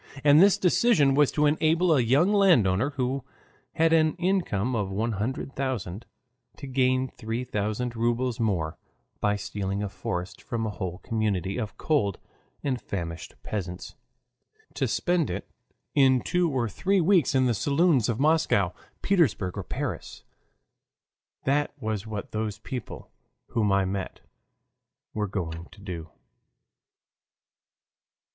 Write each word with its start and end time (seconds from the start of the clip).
And 0.23 0.41
this 0.41 0.57
decision 0.57 1.13
was 1.13 1.31
to 1.33 1.45
enable 1.45 1.95
a 1.95 2.01
young 2.01 2.33
landowner, 2.33 2.89
who 2.89 3.23
had 3.73 3.93
an 3.93 4.15
income 4.15 4.75
of 4.75 4.89
one 4.89 5.11
hundred 5.11 5.55
thousand, 5.55 6.07
to 6.57 6.65
gain 6.65 7.07
three 7.07 7.43
thousand 7.43 7.95
rubles 7.95 8.39
more 8.39 8.79
by 9.19 9.35
stealing 9.35 9.83
a 9.83 9.89
forest 9.89 10.41
from 10.41 10.65
a 10.65 10.71
whole 10.71 10.97
community 11.03 11.59
of 11.59 11.77
cold 11.77 12.17
and 12.63 12.81
famished 12.81 13.35
peasants, 13.43 13.93
to 14.73 14.87
spend 14.87 15.29
it, 15.29 15.47
in 15.93 16.21
two 16.21 16.49
or 16.49 16.67
three 16.67 16.99
weeks 16.99 17.35
in 17.35 17.45
the 17.45 17.53
saloons 17.53 18.09
of 18.09 18.19
Moscow, 18.19 18.71
Petersburg, 19.03 19.55
or 19.55 19.61
Paris. 19.63 20.23
That 21.43 21.75
was 21.79 22.07
what 22.07 22.31
those 22.31 22.57
people 22.57 23.11
whom 23.49 23.71
I 23.71 23.85
met 23.85 24.21
were 25.13 25.27
going 25.27 25.65
to 25.71 25.79
do. 25.79 26.09